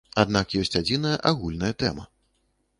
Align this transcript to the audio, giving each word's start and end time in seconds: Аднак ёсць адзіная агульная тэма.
Аднак 0.21 0.55
ёсць 0.61 0.77
адзіная 0.79 1.13
агульная 1.35 1.73
тэма. 1.85 2.11